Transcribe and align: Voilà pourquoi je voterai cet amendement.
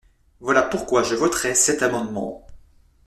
Voilà 0.39 0.63
pourquoi 0.63 1.03
je 1.03 1.13
voterai 1.13 1.53
cet 1.53 1.83
amendement. 1.83 2.47